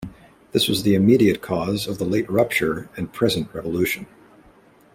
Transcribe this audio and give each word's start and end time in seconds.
This 0.51 0.67
was 0.67 0.81
the 0.81 0.95
immediate 0.95 1.43
cause 1.43 1.85
of 1.85 1.99
the 1.99 2.05
late 2.05 2.27
rupture 2.27 2.89
and 2.97 3.13
present 3.13 3.53
revolution. 3.53 4.07